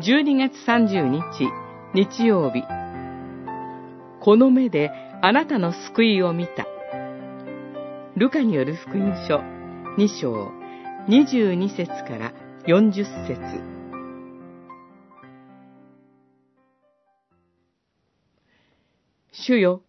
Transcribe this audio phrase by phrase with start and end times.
[0.00, 1.50] 12月30日、
[1.92, 2.62] 日曜日。
[4.20, 6.68] この目であなたの救いを見た。
[8.16, 9.38] ルカによる福音書
[9.96, 10.52] 2章
[11.08, 12.32] 22節から
[12.68, 13.60] 40節
[19.32, 19.82] 主よ、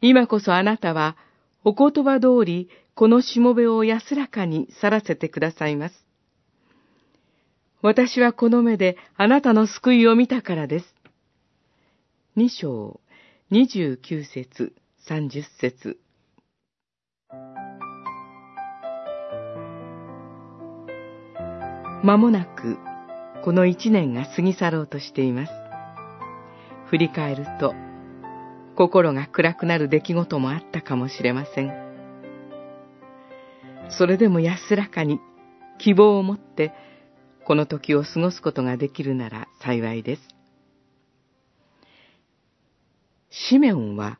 [0.00, 1.16] 今こそあなたは
[1.62, 6.11] お言葉通りこのしもべを安らかに去らせてくださいます。
[7.82, 10.94] 私はこの目であなたの救いを見たからです。
[12.36, 13.00] 二章、
[13.50, 14.72] 二十九節、
[15.04, 15.98] 三十節。
[22.04, 22.78] まもなく、
[23.44, 25.52] この一年が過ぎ去ろうとしています。
[26.86, 27.74] 振り返ると、
[28.76, 31.72] 心が暗くなる出来事もあったかもしれません。
[33.88, 35.18] それでも安らかに
[35.78, 36.72] 希望を持って
[37.44, 40.22] この時を過ごすことができるなら幸いです。
[43.30, 44.18] シメオンは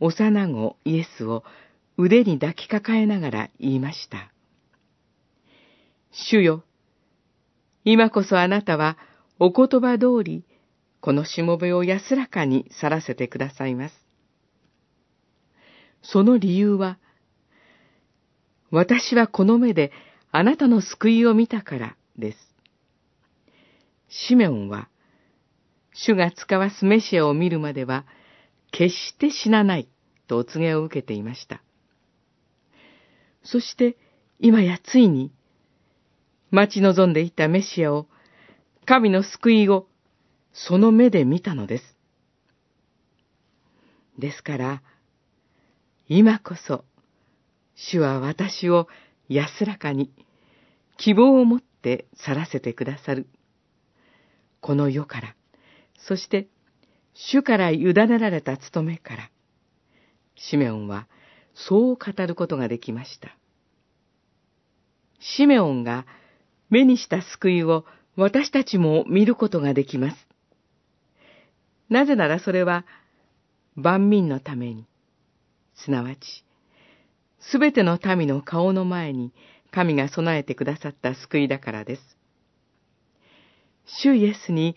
[0.00, 1.44] 幼子イエスを
[1.96, 4.32] 腕に抱きかかえながら言いました。
[6.10, 6.62] 主よ、
[7.84, 8.96] 今こそあなたは
[9.38, 10.44] お言葉通り
[11.00, 13.94] このしもべを安らかに去らせてくださいます。
[16.02, 16.98] その理由は、
[18.70, 19.90] 私はこの目で
[20.30, 22.51] あなたの救いを見たからです。
[24.12, 24.88] シメオンは、
[25.94, 28.04] 主が使わすメシアを見るまでは、
[28.70, 29.88] 決して死なない
[30.26, 31.62] とお告げを受けていました。
[33.42, 33.96] そして、
[34.38, 35.32] 今やついに、
[36.50, 38.06] 待ち望んでいたメシアを、
[38.84, 39.88] 神の救いを、
[40.52, 41.96] その目で見たのです。
[44.18, 44.82] ですから、
[46.06, 46.84] 今こそ、
[47.74, 48.88] 主は私を
[49.30, 50.12] 安らかに、
[50.98, 53.26] 希望を持って去らせてくださる。
[54.62, 55.34] この世から、
[55.98, 56.46] そして
[57.14, 59.30] 主から委ねられた務めから、
[60.36, 61.08] シメオンは
[61.52, 63.36] そう語ることができました。
[65.18, 66.06] シメオンが
[66.70, 67.84] 目にした救いを
[68.16, 70.16] 私たちも見ることができます。
[71.90, 72.86] なぜならそれは
[73.74, 74.86] 万民のために、
[75.74, 76.44] すなわち、
[77.40, 79.32] すべての民の顔の前に
[79.72, 82.21] 神が備えてくださった救いだからです。
[83.86, 84.76] 主イエスに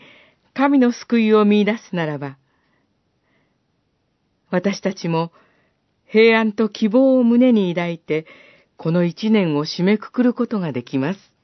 [0.54, 2.38] 神の救いを見出すならば、
[4.50, 5.32] 私たちも
[6.06, 8.26] 平安と希望を胸に抱いて、
[8.78, 11.35] この一年を締めくくることができます。